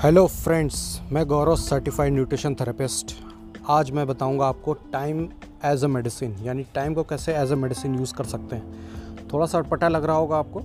[0.00, 0.76] Hello friends,
[1.12, 3.12] मैं Gaurav certified nutrition therapist
[3.70, 5.18] आज मैं बताऊँगा आपको टाइम
[5.64, 9.46] एज अ मेडिसिन यानी टाइम को कैसे एज अ मेडिसिन यूज़ कर सकते हैं। थोड़ा
[9.46, 10.62] सा अटपटा लग रहा होगा आपको,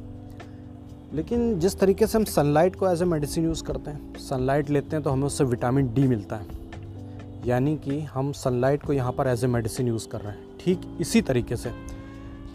[1.14, 4.96] लेकिन जिस तरीके से हम सनलाइट को एज अ मेडिसिन यूज़ करते हैं सनलाइट लेते
[4.96, 6.48] हैं तो हमें उससे विटामिन डी मिलता है।
[7.48, 10.88] यानी कि हम सनलाइट को यहाँ पर एज ए मेडिसिन यूज़ कर रहे हैं। ठीक
[11.02, 11.74] इसी तरीके से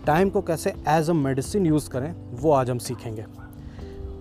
[0.07, 3.26] टाइम को कैसे एज अ मेडिसिन यूज़ करें, वो आज हम सीखेंगे।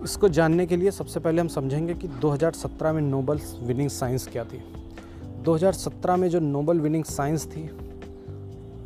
[0.04, 4.44] इसको जानने के लिए सबसे पहले हम समझेंगे कि 2017 में नोबल विनिंग साइंस क्या
[4.44, 4.62] थी।
[5.44, 7.62] 2017 में जो नोबल विनिंग साइंस थी,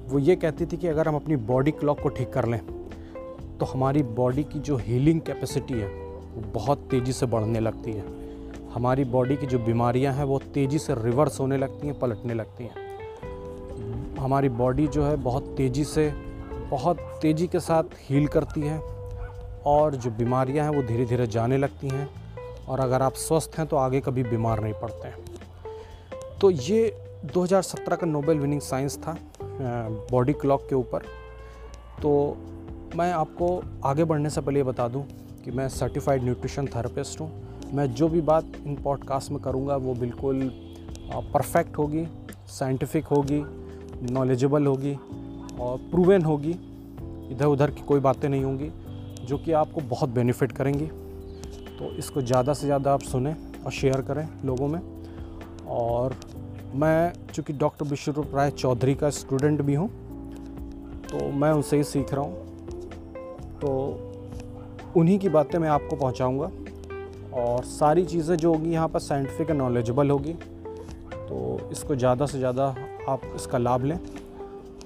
[0.08, 2.60] वो ये कहती थी कि अगर हम अपनी बॉडी क्लॉक को ठीक कर लें
[3.58, 8.04] तो हमारी बॉडी की जो हीलिंग कैपेसिटी है, वो बहुत तेज़ी से बढ़ने लगती है।
[8.72, 12.64] हमारी बॉडी की जो बीमारियाँ हैं, वो तेज़ी से रिवर्स होने लगती हैं, पलटने लगती
[12.64, 16.12] हैं। हमारी बॉडी जो है, बहुत तेज़ी से,
[16.70, 18.93] बहुत तेज़ी के साथ हील करती है।
[19.66, 22.08] और जो बीमारियाँ हैं वो धीरे धीरे जाने लगती हैं
[22.68, 25.24] और अगर आप स्वस्थ हैं तो आगे कभी बीमार नहीं पड़ते हैं।
[26.40, 26.96] तो ये
[27.34, 29.16] 2017 का नोबेल विनिंग साइंस था
[30.10, 31.02] बॉडी क्लॉक के ऊपर।
[32.02, 32.36] तो
[32.96, 35.04] मैं आपको आगे बढ़ने से पहले ये बता दूँ
[35.44, 37.30] कि मैं सर्टिफाइड न्यूट्रिशन थेरेपिस्ट हूँ।
[37.74, 40.50] मैं जो भी बात इन पॉडकास्ट में करूँगा वो बिल्कुल
[41.32, 42.06] परफेक्ट होगी,
[42.48, 43.42] साइंटिफिक होगी,
[44.12, 44.94] नॉलेजेबल होगी
[45.60, 46.52] और प्रूवन होगी।
[47.30, 48.70] इधर उधर की कोई बातें नहीं होंगी।
[49.24, 50.86] जो कि आपको बहुत बेनिफिट करेंगी।
[51.78, 54.80] तो इसको ज़्यादा से ज़्यादा आप सुने और शेयर करें लोगों में।
[55.68, 56.16] और
[56.74, 59.88] मैं चूँकि डॉक्टर विश्वरूप राय चौधरी का स्टूडेंट भी हूँ
[61.04, 63.70] तो मैं उनसे ही सीख रहा हूँ। तो
[64.96, 66.50] उन्हीं की बातें मैं आपको पहुँचाऊँगा।
[67.34, 72.38] और सारी चीज़ें जो होगी यहाँ पर साइंटिफिक एंड नॉलेजेबल होगी। तो इसको ज़्यादा से
[72.38, 72.64] ज़्यादा
[73.08, 73.98] आप इसका लाभ लें।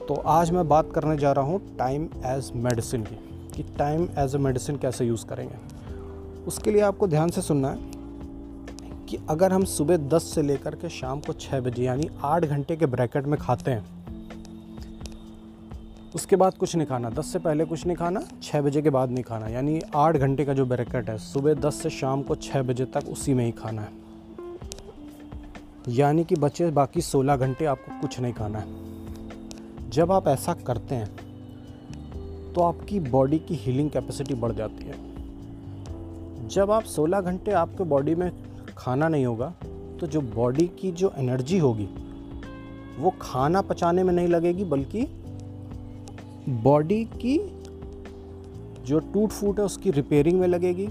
[0.08, 3.16] तो आज मैं बात करने जा रहा हूँ टाइम एज़ मेडिसिन की।
[3.58, 5.56] कि टाइम एज अ मेडिसिन कैसे यूज़ करेंगे।
[6.46, 7.78] उसके लिए आपको ध्यान से सुनना है
[9.06, 12.76] कि अगर हम सुबह 10 से लेकर के शाम को 6 बजे, यानी 8 घंटे
[12.76, 13.84] के ब्रैकेट में खाते हैं,
[16.14, 19.10] उसके बाद कुछ नहीं खाना। 10 से पहले कुछ नहीं खाना 6 बजे के बाद
[19.10, 22.62] नहीं खाना। यानी 8 घंटे का जो ब्रैकेट है, सुबह 10 से शाम को 6
[22.62, 23.92] बजे तक उसी में ही खाना है।
[25.88, 30.94] यानी कि बचे बाकी 16 घंटे आपको कुछ नहीं खाना है। जब आप ऐसा करते
[30.94, 31.27] हैं
[32.58, 34.94] तो आपकी बॉडी की हीलिंग कैपेसिटी बढ़ जाती है।
[36.48, 38.30] जब आप 16 घंटे आपके बॉडी में
[38.78, 39.52] खाना नहीं होगा
[40.00, 41.88] तो जो बॉडी की जो एनर्जी होगी,
[42.98, 45.06] वो खाना पचाने में नहीं लगेगी, बल्कि
[46.64, 47.38] बॉडी की
[48.86, 50.86] जो टूट फूट है, उसकी रिपेयरिंग में लगेगी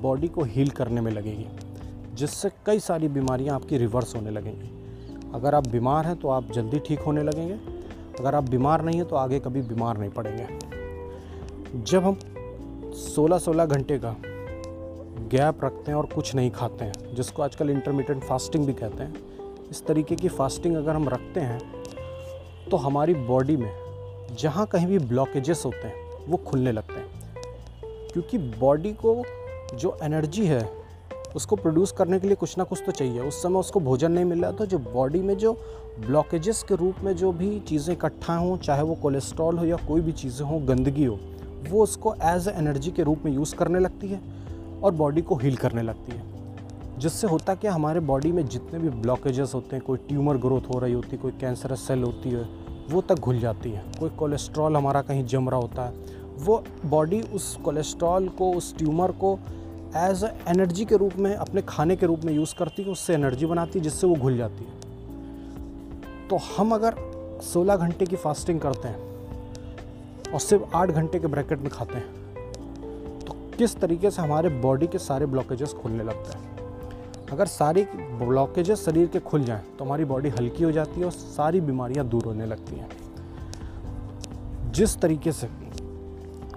[0.00, 1.46] बॉडी को हील करने में लगेगी,
[2.14, 4.70] जिससे कई सारी बीमारियाँ आपकी रिवर्स होने लगेंगी।
[5.34, 7.58] अगर आप बीमार हैं तो आप जल्दी ठीक होने लगेंगे।
[8.20, 10.67] अगर आप बीमार नहीं हैं तो आगे कभी बीमार नहीं पड़ेंगे।
[11.68, 12.14] जब हम
[12.96, 14.14] 16-16 घंटे का
[15.32, 19.14] गैप रखते हैं और कुछ नहीं खाते हैं, जिसको आजकल इंटरमीडियंट फास्टिंग भी कहते हैं,
[19.70, 21.60] इस तरीके की फास्टिंग अगर हम रखते हैं
[22.70, 23.70] तो हमारी बॉडी में
[24.38, 29.22] जहाँ कहीं भी ब्लॉकेजेस होते हैं, वो खुलने लगते हैं। क्योंकि बॉडी को
[29.74, 30.68] जो एनर्जी है,
[31.36, 34.24] उसको प्रोड्यूस करने के लिए कुछ ना कुछ तो चाहिए। उस समय उसको भोजन नहीं
[34.24, 35.52] मिल रहा तो जो बॉडी में जो
[36.00, 40.00] ब्लॉकेजेस के रूप में जो भी चीज़ें इकट्ठा हों, चाहे वो कोलेस्ट्रॉल हो या कोई
[40.00, 41.18] भी चीज़ें हों, गंदगी हो
[41.70, 44.20] वो उसको एज ए एनर्जी के रूप में यूज़ करने लगती है
[44.82, 46.38] और बॉडी को हील करने लगती है।
[46.98, 50.78] जिससे होता क्या, हमारे बॉडी में जितने भी ब्लॉकेजेस होते हैं, कोई ट्यूमर ग्रोथ हो
[50.78, 52.48] रही होती है कोई कैंसरस सेल होती है,
[52.90, 55.92] वो तक घुल जाती है। कोई कोलेस्ट्रॉल हमारा कहीं जम रहा होता है,
[56.38, 59.38] वो बॉडी उस कोलेस्ट्रॉल को, उस ट्यूमर को
[59.96, 63.46] एज एनर्जी के रूप में, अपने खाने के रूप में यूज़ करती है, उससे एनर्जी
[63.46, 64.88] बनाती है, जिससे वो घुल जाती है।
[66.28, 66.94] तो हम अगर
[67.42, 69.07] 16 घंटे की फास्टिंग करते हैं
[70.34, 74.86] और सिर्फ़ आठ घंटे के ब्रैकेट में खाते हैं। तो किस तरीके से हमारे बॉडी
[74.86, 76.46] के सारे ब्लॉकेजेस खुलने लगते हैं?
[77.32, 77.82] अगर सारी
[78.18, 82.06] ब्लॉकेजेस शरीर के खुल जाएँ तो हमारी बॉडी हल्की हो जाती है और सारी बीमारियाँ
[82.06, 82.88] दूर होने लगती हैं।
[84.72, 85.48] जिस तरीके से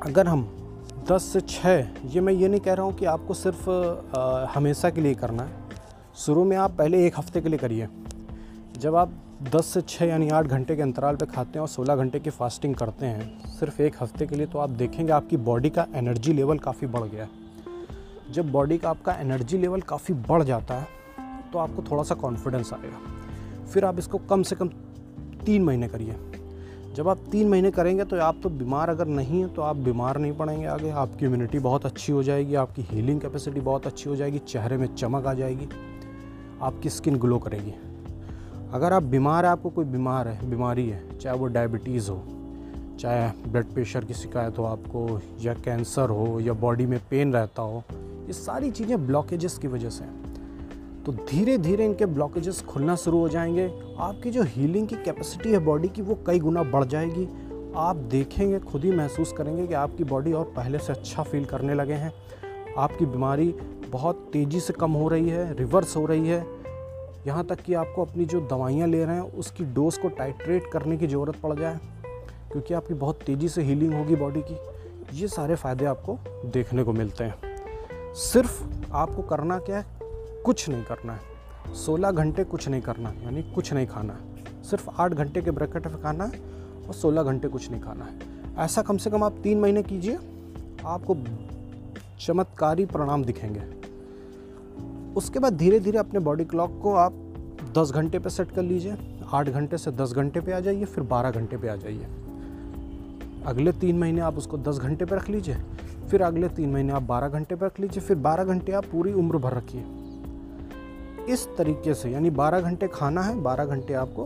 [0.05, 0.47] अगर हम
[1.11, 3.69] 10 से 6 ये मैं ये नहीं कह रहा हूँ कि आपको सिर्फ़
[4.17, 5.51] आ, हमेशा के लिए करना है।
[6.15, 7.87] शुरू में आप पहले एक हफ़्ते के लिए करिए।
[8.79, 9.13] जब आप
[9.43, 12.29] 10 से छः यानी आठ घंटे के अंतराल पे खाते हैं और 16 घंटे की
[12.29, 16.33] फास्टिंग करते हैं। सिर्फ़ एक हफ़्ते के लिए तो आप देखेंगे आपकी बॉडी का एनर्जी
[16.33, 20.87] लेवल काफ़ी बढ़ गया है। जब बॉडी का आपका एनर्जी लेवल काफ़ी बढ़ जाता है
[21.53, 24.67] तो आपको थोड़ा सा कॉन्फिडेंस आएगा। फिर आप इसको कम से कम
[25.45, 26.15] तीन महीने करिए।
[26.95, 30.17] जब आप तीन महीने करेंगे तो आप तो बीमार अगर नहीं है तो आप बीमार
[30.17, 34.15] नहीं पड़ेंगे आगे। आपकी इम्यूनिटी बहुत अच्छी हो जाएगी, आपकी हीलिंग कैपेसिटी बहुत अच्छी हो
[34.15, 35.69] जाएगी, चेहरे में चमक आ जाएगी,
[36.61, 37.73] आपकी स्किन ग्लो करेगी।
[38.71, 42.23] अगर आप बीमार है, आपको कोई बीमार है, बीमारी है, चाहे वो डायबिटीज़ हो,
[42.99, 47.61] चाहे ब्लड प्रेशर की शिकायत हो आपको, या कैंसर हो, या बॉडी में पेन रहता
[47.61, 47.83] हो,
[48.27, 50.05] ये सारी चीज़ें ब्लॉकेजेस की वजह से
[51.05, 55.59] तो धीरे धीरे इनके ब्लॉकेजेस खुलना शुरू हो जाएँगे। आपकी जो हीलिंग की कैपेसिटी है
[55.59, 57.27] बॉडी की, वो कई गुना बढ़ जाएगी।
[57.75, 61.73] आप देखेंगे, खुद ही महसूस करेंगे कि आपकी बॉडी और पहले से अच्छा फील करने
[61.73, 62.13] लगे हैं।
[62.77, 63.55] आपकी बीमारी
[63.89, 66.60] बहुत तेज़ी से कम हो रही है रिवर्स हो रही है।
[67.27, 70.97] यहाँ तक कि आपको अपनी जो दवाइयाँ ले रहे हैं, उसकी डोज को टाइट्रेट करने
[70.97, 71.79] की ज़रूरत पड़ जाए,
[72.51, 74.57] क्योंकि आपकी बहुत तेज़ी से हीलिंग होगी बॉडी की।
[75.13, 78.61] ये सारे फ़ायदे आपको देखने को मिलते हैं। सिर्फ़
[78.93, 79.85] आपको करना क्या है?
[80.45, 84.89] कुछ नहीं करना है। सोलह घंटे कुछ नहीं करना यानी कुछ नहीं खाना है। सिर्फ़
[84.97, 86.39] आठ घंटे के ब्रैकेट में खाना है
[86.87, 90.17] और सोलह घंटे कुछ नहीं खाना है। ऐसा कम से कम आप तीन महीने कीजिए,
[90.85, 91.15] आपको
[92.19, 93.80] चमत्कारी परिणाम दिखेंगे।
[95.15, 97.13] उसके बाद धीरे धीरे अपने बॉडी क्लॉक को आप
[97.77, 98.95] 10 घंटे पे सेट कर लीजिए
[99.33, 102.07] 8 घंटे से 10 घंटे पे आ जाइए, फिर 12 घंटे पे आ जाइए।
[103.45, 105.55] अगले तीन महीने आप उसको 10 घंटे पे रख लीजिए,
[106.09, 109.13] फिर अगले तीन महीने आप 12 घंटे पे रख लीजिए, फिर 12 घंटे आप पूरी
[109.13, 109.83] उम्र भर रखिए।
[111.29, 114.25] इस तरीके से, यानी 12 घंटे खाना है 12 घंटे आपको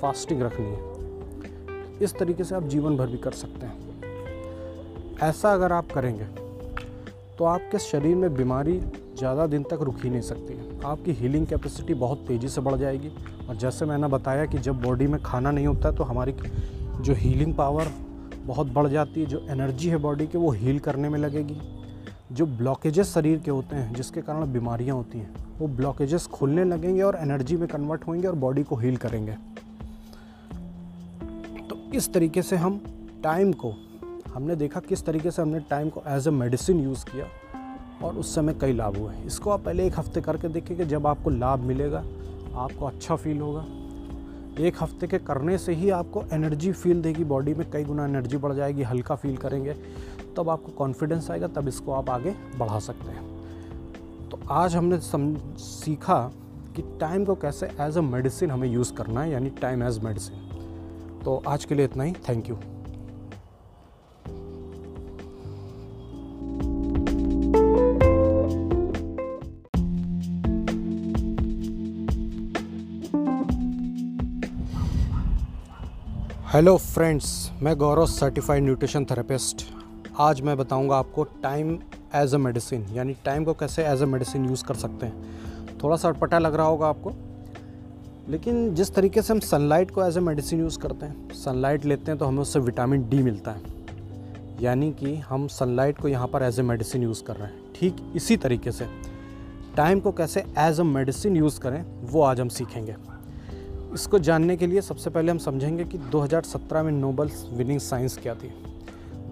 [0.00, 0.90] फास्टिंग रखनी है।
[2.02, 3.80] इस तरीके से आप जीवन भर भी कर सकते हैं।
[5.22, 6.24] ऐसा अगर आप करेंगे
[7.38, 8.80] तो आपके शरीर में बीमारी
[9.22, 10.54] ज़्यादा दिन तक रुक ही नहीं सकती।
[10.84, 13.08] आपकी हीलिंग कैपेसिटी बहुत तेज़ी से बढ़ जाएगी।
[13.48, 16.32] और जैसे मैंने बताया कि जब बॉडी में खाना नहीं होता तो हमारी
[17.00, 17.88] जो हीलिंग पावर
[18.46, 21.60] बहुत बढ़ जाती है, जो एनर्जी है बॉडी की, वो हील करने में लगेगी।
[22.32, 27.02] जो ब्लॉकेजेस शरीर के होते हैं, जिसके कारण बीमारियाँ होती हैं, वो ब्लॉकेजेस खुलने लगेंगे
[27.02, 29.36] और एनर्जी में कन्वर्ट होंगे और बॉडी को हील करेंगे।
[31.68, 32.80] तो इस तरीके से हम
[33.24, 33.72] टाइम को,
[34.34, 37.26] हमने देखा किस तरीके से हमने टाइम को एज अ मेडिसिन यूज़ किया।
[38.04, 41.30] और उस समय कई लाभ हुए इसको आप पहले एक हफ़्ते करके देखिए जब आपको
[41.30, 42.04] लाभ मिलेगा,
[42.56, 43.64] आपको अच्छा फील होगा।
[44.60, 48.36] एक हफ़्ते के करने से ही आपको एनर्जी फील देगी बॉडी में, कई गुना एनर्जी
[48.36, 49.74] बढ़ जाएगी, हल्का फील करेंगे,
[50.36, 55.34] तब आपको कॉन्फिडेंस आएगा, तब इसको आप आगे बढ़ा सकते हैं। तो आज हमने सम,
[55.58, 56.20] सीखा
[56.76, 61.20] कि टाइम को कैसे एज अ मेडिसिन हमें यूज़ करना है, यानी टाइम एज मेडिसिन
[61.24, 62.56] तो आज के लिए इतना ही। थैंक यू
[76.52, 79.62] हेलो फ्रेंड्स, मैं गौरव सर्टिफाइड न्यूट्रिशन थेरेपिस्ट
[80.20, 81.70] आज मैं बताऊँगा आपको टाइम
[82.14, 85.96] एज अ मेडिसिन यानी टाइम को कैसे एज अ मेडिसिन यूज़ कर सकते हैं। थोड़ा
[85.96, 87.12] सा अटपटा लग रहा होगा आपको,
[88.28, 92.10] लेकिन जिस तरीके से हम सनलाइट को एज अ मेडिसिन यूज़ करते हैं सनलाइट लेते
[92.10, 93.62] हैं तो हमें उससे विटामिन डी मिलता है।
[94.62, 98.12] यानी कि हम सनलाइट को यहाँ पर एज ए मेडिसिन यूज़ कर रहे हैं। ठीक
[98.16, 98.88] इसी तरीके से
[99.76, 102.96] टाइम को कैसे एज अ मेडिसिन यूज़ करें, वो आज हम सीखेंगे।
[103.94, 108.34] इसको जानने के लिए सबसे पहले हम समझेंगे कि 2017 में नोबल विनिंग साइंस क्या
[108.34, 108.52] थी।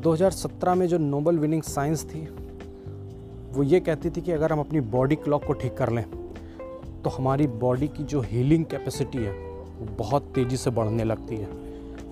[0.02, 2.20] 2017 में जो नोबल विनिंग साइंस थी,
[3.52, 6.04] वो ये कहती थी कि अगर हम अपनी बॉडी क्लॉक को ठीक कर लें
[7.02, 11.48] तो हमारी बॉडी की जो हीलिंग कैपेसिटी है, वो बहुत तेज़ी से बढ़ने लगती है।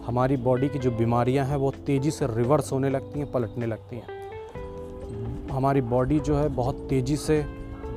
[0.07, 3.97] हमारी बॉडी की जो बीमारियाँ हैं, वो तेज़ी से रिवर्स होने लगती हैं, पलटने लगती
[3.97, 7.45] हैं। हमारी बॉडी जो है, बहुत तेज़ी से,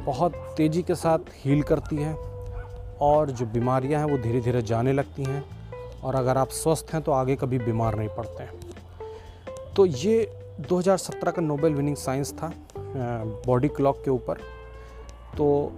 [0.05, 2.30] बहुत तेज़ी के साथ हील करती है।
[3.01, 5.43] और जो बीमारियाँ हैं वो धीरे धीरे जाने लगती हैं
[6.03, 8.59] और अगर आप स्वस्थ हैं तो आगे कभी बीमार नहीं पड़ते हैं।
[9.75, 10.31] तो ये
[10.69, 12.51] 2017 का नोबेल विनिंग साइंस था
[13.47, 14.39] बॉडी क्लॉक के ऊपर।
[15.37, 15.71] तो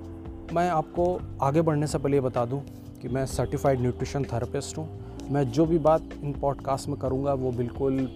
[0.53, 1.05] मैं आपको
[1.41, 2.61] आगे बढ़ने से पहले ये बता दूँ
[3.01, 4.87] कि मैं सर्टिफाइड न्यूट्रिशन थेरेपिस्ट हूँ।
[5.31, 8.07] मैं जो भी बात इन पॉडकास्ट में करूँगा वो बिल्कुल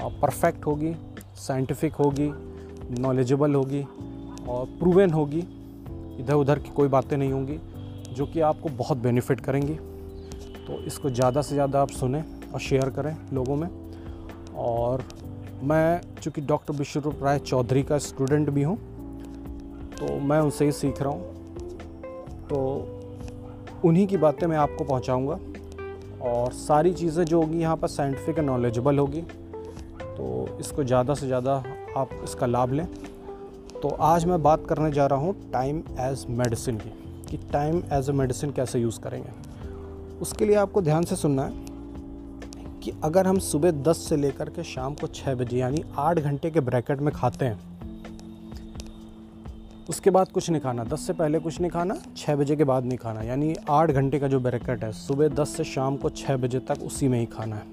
[0.00, 0.94] परफेक्ट होगी,
[1.36, 2.30] साइंटिफिक होगी,
[3.00, 3.82] नॉलेजेबल होगी
[4.48, 5.46] और प्रूवन होगी।
[6.20, 7.58] इधर उधर की कोई बातें नहीं होंगी।
[8.14, 9.74] जो कि आपको बहुत बेनिफिट करेंगी।
[10.66, 12.22] तो इसको ज़्यादा से ज़्यादा आप सुने
[12.54, 13.68] और शेयर करें लोगों में।
[14.56, 15.04] और
[15.62, 18.76] मैं चूँकि डॉक्टर विश्वरूप राय चौधरी का स्टूडेंट भी हूँ
[19.96, 21.22] तो मैं उनसे ही सीख रहा हूँ।
[22.48, 22.60] तो
[23.84, 25.38] उन्हीं की बातें मैं आपको पहुँचाऊँगा।
[26.24, 31.26] और सारी चीज़ें जो होगी यहाँ पर साइंटिफिक एंड नॉलेजेबल होगी। तो इसको ज़्यादा से
[31.26, 31.62] ज़्यादा
[31.96, 32.86] आप इसका लाभ लें।
[33.82, 36.92] तो आज मैं बात करने जा रहा हूँ टाइम एज मेडिसिन की।
[37.34, 39.30] कि टाइम एज अ मेडिसिन कैसे यूज़ करेंगे।
[40.18, 41.52] उसके लिए आपको ध्यान से सुनना है
[42.80, 46.50] कि अगर हम सुबह 10 से लेकर के शाम को 6 बजे, यानी 8 घंटे
[46.50, 47.58] के ब्रैकेट में खाते हैं,
[49.88, 52.84] उसके बाद कुछ नहीं खाना। 10 से पहले कुछ नहीं खाना 6 बजे के बाद
[52.84, 56.36] नहीं खाना। यानी 8 घंटे का जो ब्रैकेट है, सुबह 10 से शाम को 6
[56.36, 57.66] बजे तक उसी में ही खाना है।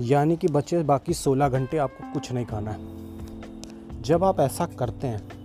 [0.00, 5.06] यानी कि बचे बाकी 16 घंटे आपको कुछ नहीं खाना है। जब आप ऐसा करते
[5.06, 5.41] हैं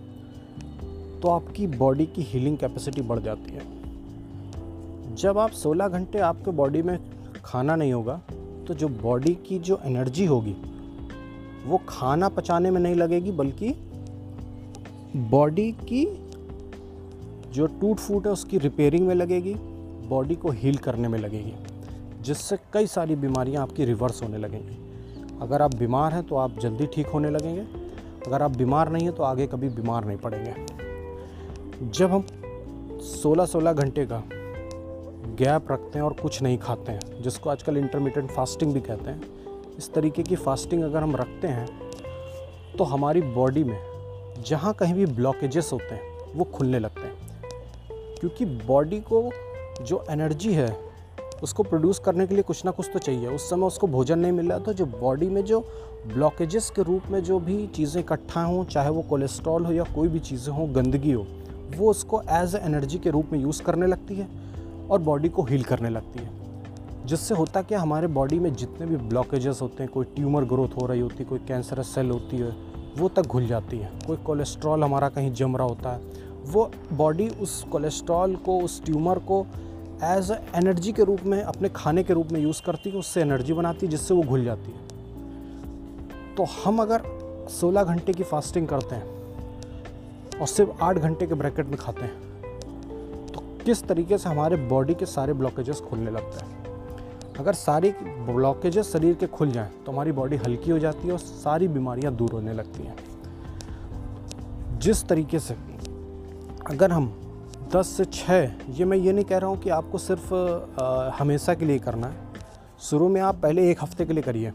[1.21, 6.81] तो आपकी बॉडी की हीलिंग कैपेसिटी बढ़ जाती है। जब आप 16 घंटे आपके बॉडी
[6.81, 6.97] में
[7.45, 8.21] खाना नहीं होगा
[8.67, 10.55] तो जो बॉडी की जो एनर्जी होगी,
[11.65, 13.73] वो खाना पचाने में नहीं लगेगी, बल्कि
[15.29, 16.05] बॉडी की
[17.53, 19.53] जो टूट फूट है, उसकी रिपेयरिंग में लगेगी
[20.09, 21.53] बॉडी को हील करने में लगेगी,
[22.21, 24.77] जिससे कई सारी बीमारियाँ आपकी रिवर्स होने लगेंगी।
[25.41, 27.61] अगर आप बीमार हैं तो आप जल्दी ठीक होने लगेंगे।
[28.27, 30.53] अगर आप बीमार नहीं हैं तो आगे कभी बीमार नहीं पड़ेंगे।
[31.77, 32.21] जब हम
[33.03, 34.21] 16-16 घंटे का
[35.37, 39.21] गैप रखते हैं और कुछ नहीं खाते हैं, जिसको आजकल इंटरमीडियंट फास्टिंग भी कहते हैं,
[39.77, 41.67] इस तरीके की फास्टिंग अगर हम रखते हैं
[42.77, 43.77] तो हमारी बॉडी में
[44.47, 46.01] जहाँ कहीं भी ब्लॉकेजेस होते हैं,
[46.35, 47.15] वो खुलने लगते हैं।
[48.19, 49.23] क्योंकि बॉडी को
[49.81, 50.75] जो एनर्जी है,
[51.43, 54.31] उसको प्रोड्यूस करने के लिए कुछ ना कुछ तो चाहिए। उस समय उसको भोजन नहीं
[54.31, 55.59] मिल रहा तो जो बॉडी में जो
[56.13, 60.07] ब्लॉकेजेस के रूप में जो भी चीज़ें इकट्ठा हों, चाहे वो कोलेस्ट्रॉल हो या कोई
[60.07, 61.27] भी चीज़ें हों, गंदगी हो
[61.75, 64.27] वो उसको एज ए एनर्जी के रूप में यूज़ करने लगती है
[64.89, 66.37] और बॉडी को हील करने लगती है।
[67.05, 70.85] जिससे होता क्या, हमारे बॉडी में जितने भी ब्लॉकेजेस होते हैं, कोई ट्यूमर ग्रोथ हो
[70.85, 72.55] रही होती है कोई कैंसरस सेल होती है,
[72.97, 76.01] वो तक घुल जाती है। कोई कोलेस्ट्रॉल हमारा कहीं जम रहा होता है,
[76.45, 79.47] वो बॉडी उस कोलेस्ट्रॉल को, उस ट्यूमर को
[80.03, 83.53] एज एनर्जी के रूप में, अपने खाने के रूप में यूज़ करती है, उससे एनर्जी
[83.53, 84.87] बनाती है, जिससे वो घुल जाती है।
[86.35, 87.01] तो हम अगर
[87.49, 89.16] 16 घंटे की फास्टिंग करते हैं
[90.41, 94.93] और सिर्फ़ आठ घंटे के ब्रैकेट में खाते हैं। तो किस तरीके से हमारे बॉडी
[94.93, 96.55] के सारे ब्लॉकेजेस खुलने लगते हैं?
[97.39, 101.19] अगर सारी ब्लॉकेजेस शरीर के खुल जाएँ तो हमारी बॉडी हल्की हो जाती है और
[101.19, 102.95] सारी बीमारियाँ दूर होने लगती हैं।
[104.79, 105.55] जिस तरीके से
[106.69, 107.13] अगर हम
[107.75, 110.33] 10 से 6 ये मैं ये नहीं कह रहा हूँ कि आपको सिर्फ़
[110.81, 112.15] आ, हमेशा के लिए करना है।
[112.81, 114.51] शुरू में आप पहले एक हफ़्ते के लिए करिए।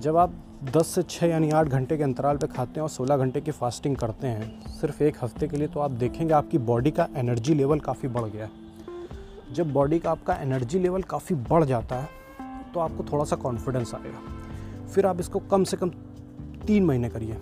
[0.00, 0.32] जब आप
[0.64, 3.50] 10 से छः यानी आठ घंटे के अंतराल पे खाते हैं और 16 घंटे की
[3.50, 7.54] फास्टिंग करते हैं। सिर्फ़ एक हफ़्ते के लिए तो आप देखेंगे आपकी बॉडी का एनर्जी
[7.54, 12.08] लेवल काफ़ी बढ़ गया है। जब बॉडी का आपका एनर्जी लेवल काफ़ी बढ़ जाता है
[12.74, 15.90] तो आपको थोड़ा सा कॉन्फिडेंस आएगा। फिर आप इसको कम से कम
[16.66, 17.36] तीन महीने करिए।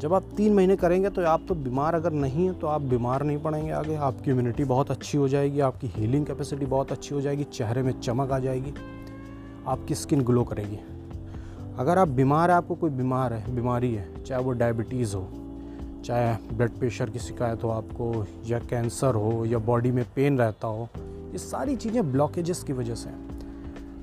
[0.00, 3.22] जब आप तीन महीने करेंगे तो आप तो बीमार अगर नहीं है तो आप बीमार
[3.22, 7.20] नहीं पड़ेंगे आगे। आपकी इम्यूनिटी बहुत अच्छी हो जाएगी, आपकी हीलिंग कैपेसिटी बहुत अच्छी हो
[7.20, 8.74] जाएगी, चेहरे में चमक आ जाएगी,
[9.66, 10.78] आपकी स्किन ग्लो करेगी।
[11.78, 15.28] अगर आप बीमार है, आपको कोई बीमार है, बीमारी है, चाहे वो डायबिटीज़ हो,
[16.04, 20.68] चाहे ब्लड प्रेशर की शिकायत हो आपको, या कैंसर हो, या बॉडी में पेन रहता
[20.68, 20.88] हो,
[21.32, 23.40] ये सारी चीज़ें ब्लॉकेजेस की वजह से हैं।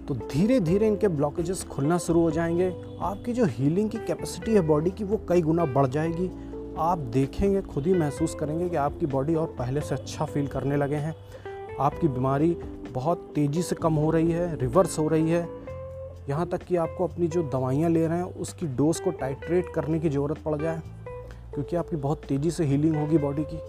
[0.05, 4.61] तो धीरे धीरे इनके ब्लॉकेजेस खुलना शुरू हो जाएँगे। आपकी जो हीलिंग की कैपेसिटी है
[4.61, 6.31] बॉडी की, वो कई गुना बढ़ जाएगी।
[6.77, 10.77] आप देखेंगे, खुद ही महसूस करेंगे कि आपकी बॉडी और पहले से अच्छा फील करने
[10.77, 11.15] लगे हैं।
[11.79, 12.57] आपकी बीमारी
[12.93, 15.64] बहुत तेज़ी से कम हो रही है रिवर्स हो रही है।
[16.29, 19.99] यहाँ तक कि आपको अपनी जो दवाइयाँ ले रहे हैं, उसकी डोज को टाइट्रेट करने
[19.99, 20.81] की ज़रूरत पड़ जाए,
[21.53, 23.59] क्योंकि आपकी बहुत तेज़ी से हीलिंग होगी बॉडी की।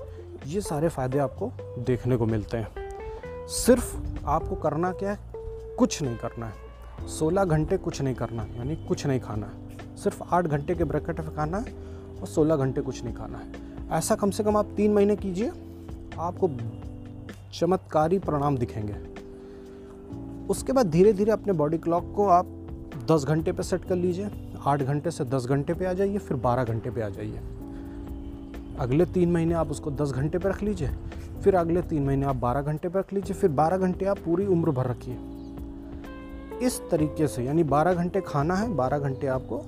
[0.46, 3.96] ये सारे फ़ायदे आपको देखने को मिलते हैं। सिर्फ़
[4.26, 5.18] आपको करना क्या है?
[5.78, 10.22] कुछ नहीं करना है। सोलह घंटे कुछ नहीं करना, यानी कुछ नहीं खाना है। सिर्फ़
[10.30, 11.74] आठ घंटे के ब्रैकेट में खाना है
[12.20, 15.50] और सोलह घंटे कुछ नहीं खाना है। ऐसा कम से कम आप तीन महीने कीजिए,
[16.18, 16.50] आपको
[17.54, 19.15] चमत्कारी परिणाम दिखेंगे।
[20.50, 22.46] उसके बाद धीरे धीरे अपने बॉडी क्लॉक को आप
[23.10, 24.30] दस घंटे पे सेट कर लीजिए,
[24.66, 27.40] आठ घंटे से दस घंटे पे आ जाइए, फिर बारह घंटे पे आ जाइए।
[28.80, 30.90] अगले तीन महीने आप उसको दस घंटे पे रख लीजिए,
[31.44, 34.46] फिर अगले तीन महीने आप बारह घंटे पे रख लीजिए, फिर बारह घंटे आप पूरी
[34.46, 35.18] उम्र भर रखिए।
[36.66, 39.58] इस तरीके से, यानी 12 घंटे खाना है 12 घंटे आपको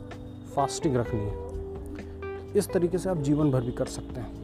[0.54, 4.36] फास्टिंग रखनी है। इस तरीके से आप जीवन भर भी कर सकते हैं।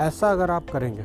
[0.00, 1.02] ऐसा अगर आप करेंगे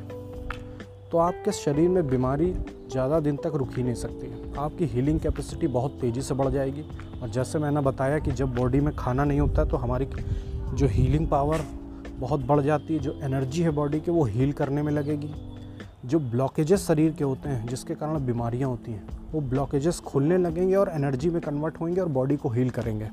[1.11, 2.53] तो आपके शरीर में बीमारी
[2.97, 4.27] ज़्यादा दिन तक रुक ही नहीं सकती।
[4.59, 6.83] आपकी हीलिंग कैपेसिटी बहुत तेज़ी से बढ़ जाएगी।
[7.21, 10.05] और जैसे मैंने बताया कि जब बॉडी में खाना नहीं होता तो हमारी
[10.73, 11.61] जो हीलिंग पावर
[12.19, 15.33] बहुत बढ़ जाती है, जो एनर्जी है बॉडी की, वो हील करने में लगेगी।
[16.05, 20.75] जो ब्लॉकेजेस शरीर के होते हैं, जिसके कारण बीमारियाँ होती हैं, वो ब्लॉकेजेस खुलने लगेंगे
[20.75, 23.09] और एनर्जी में कन्वर्ट होंगे और बॉडी को हील करेंगे।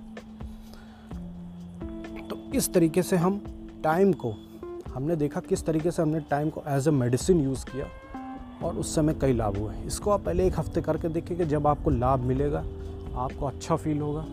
[2.30, 3.40] तो इस तरीके से हम
[3.84, 4.34] टाइम को,
[4.94, 7.86] हमने देखा किस तरीके से हमने टाइम को एज ए मेडिसिन यूज़ किया।
[8.62, 11.66] और उस समय कई लाभ हुए इसको आप पहले एक हफ़्ते करके देखिए कि जब
[11.66, 12.64] आपको लाभ मिलेगा,
[13.16, 14.24] आपको अच्छा फील होगा।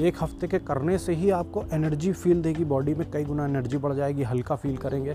[0.00, 3.78] एक हफ़्ते के करने से ही आपको एनर्जी फील देगी बॉडी में, कई गुना एनर्जी
[3.78, 5.14] बढ़ जाएगी, हल्का फील करेंगे,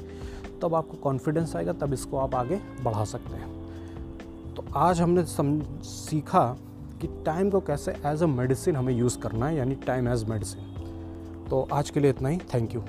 [0.61, 5.59] तब आपको कॉन्फिडेंस आएगा, तब इसको आप आगे बढ़ा सकते हैं। तो आज हमने सम,
[5.83, 6.45] सीखा
[7.01, 11.47] कि टाइम को कैसे एज अ मेडिसिन हमें यूज़ करना है, यानी टाइम एज मेडिसिन
[11.49, 12.83] तो आज के लिए इतना ही थैंक यू